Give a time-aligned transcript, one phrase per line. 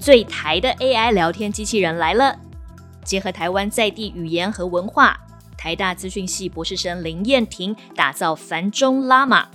[0.00, 2.34] 最台的 AI 聊天机器人来了，
[3.04, 5.14] 结合台湾在地语言和文化，
[5.58, 9.46] 台大资讯系博士生林燕婷打造繁中拉玛。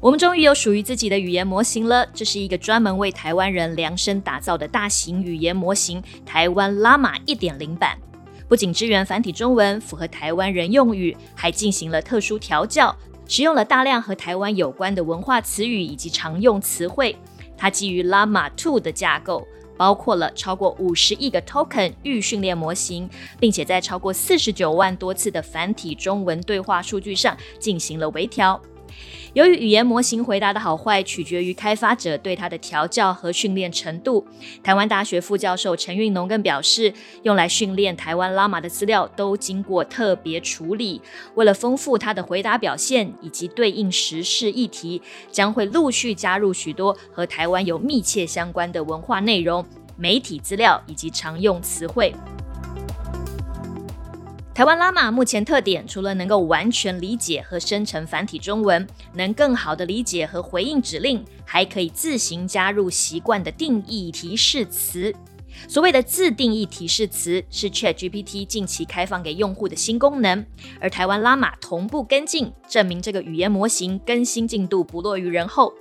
[0.00, 7.96] 我们终于有属于自己的语言模型了，这是一个专门为台湾人量身打造的大型语言模型——台湾拉玛一点零版。
[8.48, 12.94] 不仅支援繁体中文，符合台湾人用语，还进行了特殊调教，
[13.28, 17.14] 使用了大量和台湾有关的文化词语以及常用词汇。
[17.56, 19.46] 它基于拉玛 Two 的架构。
[19.76, 28.60] 包括了超过五十亿个 token 预训练模型，并且在超过四十九万多次的繁体中文对话数据上进行了微调。
[29.34, 34.26] 由于语言模型回答的好坏取决于开发者对它的调教和训练程度，
[34.62, 36.92] 台湾大学副教授陈运农更表示，
[37.22, 41.02] 用来训练台湾拉玛的资料都经过特别处理。
[41.34, 49.64] 为了丰富它的回答表现以及对应时事议题，将会陆续加入许多和台湾有密切相关的文化内容、
[49.96, 52.14] 媒体资料以及常用词汇。
[54.56, 65.14] 台湾拉玛目前特点，除了能够完全理解和生成繁体中文，能更好的理解和回应指令，还可以自行加入习惯的定义提示词。
[65.68, 70.46] 所谓的自定义提示词，是 ChatGPT 近期开放给用户的新功能，
[70.80, 75.74] 而台湾拉玛同步跟进，证明这个语言模型更新进度不落于人后。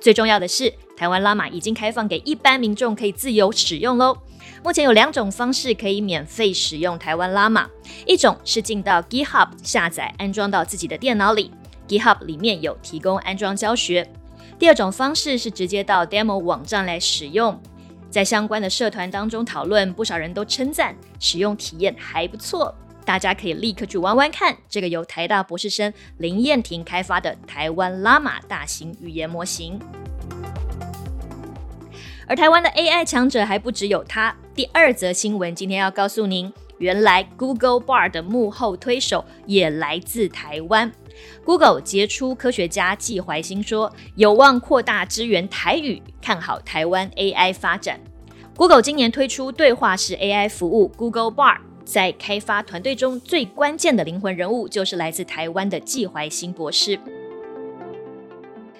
[0.00, 4.16] 最重要的是，台湾拉玛已经开放给一般民众可以自由使用喽。
[4.64, 7.68] 目前有两种方式可以免费使用台湾拉玛，
[8.06, 11.50] 一种是进到 GitHub 下载安装到自己的电脑里
[11.88, 14.04] ，GitHub 里面有提供安装教学；
[14.58, 17.60] 第二种方式是直接到 Demo 网站来使用，
[18.08, 22.72] 在相关的社团当中讨论，不少人都称赞使用体验还不错，
[23.04, 29.78] 大家可以立刻去玩玩看这个由台大博士生林燕婷开发的台湾拉玛大型语言模型。
[32.26, 34.34] 而台湾的 AI 强者还不只有他。
[34.54, 40.90] 第二则新闻今天要告诉您，原来 Google Bar 的幕后推手也来自台湾。
[41.44, 48.00] Google 杰出科学家季怀新说，有望扩大支援台语，看好台湾 AI 发展。
[48.56, 56.98] Google 今年推出对话式 AI 服务 Google Bar，在开发团队中最关键的灵魂人物就是来自台湾的季怀新博士。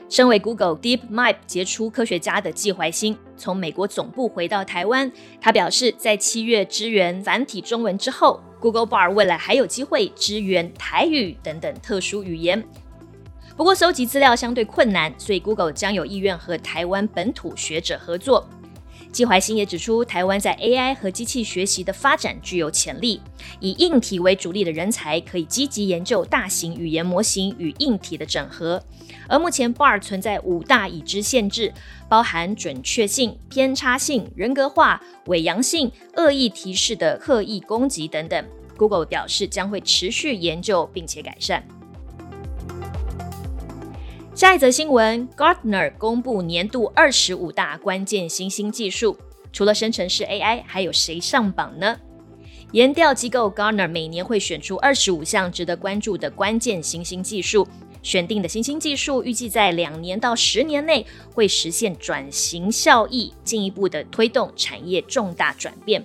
[0.08, 5.10] 身为 Google DeepMind 杰出科学家的季怀新，从美国总部回到台湾。
[5.40, 12.62] 他表示，在七月支援繁体中文之后，Google Bar 未来还有机会支援台语等等特殊语言。
[13.56, 18.46] 不过，搜集资料相对困难，所以 Google 将有意愿和台湾本土学者合作。
[19.12, 23.20] 季怀新也指出，台湾在 AI 和机器学习的发展具有潜力，
[23.60, 28.82] 以硬体为主力的人才可以积极研究大型语言模型与硬体的整合。
[29.28, 31.74] 而目前 Bar 存在五大已知限制，
[32.08, 38.42] 包含准确性、偏差性、人格化、伪阳性、恶意提示的刻意攻击等等。
[38.78, 41.62] Google 表示将会持续研究并且改善。
[44.42, 49.16] 下一则新闻，Gartner 公布年度二十五大关键新兴技术，
[49.52, 51.96] 除了生成式 AI，还有谁上榜呢？
[52.72, 57.68] 研调机构 Gartner 每年会选出二十五项值得关注的关键新兴技术，
[58.02, 66.04] 选定的新兴技术预计在两年到十年内会实现转型效益，进一步的推动产业重大转变。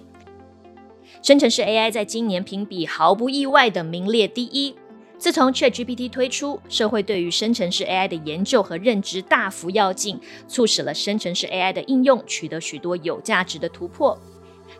[1.24, 4.76] 生成式 AI 在今年评比毫不意外的名列第一。
[5.18, 14.18] 自从 ChatGPT 推出，社会对于生成式 AI 的研究和认知大幅跃进，促使了生成式 AI 的应用取得许多有价值的突破。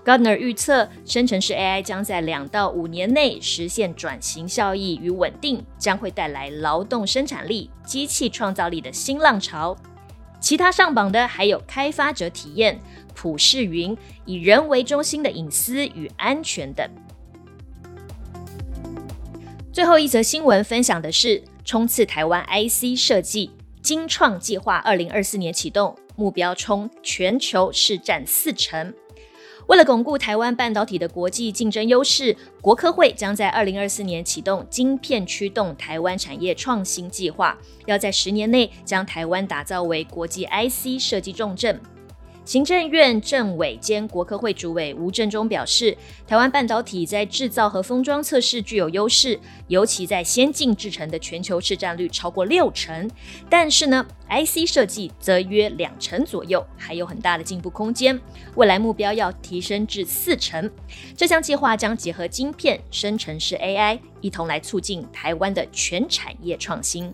[0.06, 9.76] Gardner 预测，生成式 AI 将在两到五年内实现转型效益与稳定，将会带来劳动生产力、机器创造力的新浪潮。
[10.40, 12.80] 其他上榜的还有开发者体验、
[13.16, 16.88] 普世云、以人为中心的隐私与安全等。
[19.78, 23.52] 最后一则新闻分享的是冲刺台湾 IC 设计
[23.84, 28.92] 精创计划，二零二四年启动，目标冲全球市占四成。
[29.68, 41.80] 为了巩固台湾半导体的国际竞争优势，国科会将在二零二四年启动晶片驱动台湾产业创新计划，要在十年内将台湾打造为国际 IC 设计重镇。
[42.48, 53.12] 行政院政委兼国科会主委吴振中表示，台湾半导体在制造和封装测试具有优势，尤其在先进制程的全球市占率超过六成。
[53.50, 58.18] 但是呢，IC 设计则约两成左右，还有很大的进步空间。
[58.56, 60.72] 未来目标要提升至四成。
[61.18, 67.14] 这项计划将结合晶片、生成式 AI，一同来促进台湾的全产业创新。